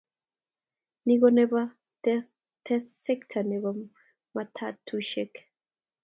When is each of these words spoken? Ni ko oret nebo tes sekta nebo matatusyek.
Ni 1.05 1.13
ko 1.19 1.25
oret 1.29 1.35
nebo 1.37 1.59
tes 2.65 2.85
sekta 3.03 3.39
nebo 3.49 3.69
matatusyek. 4.35 5.33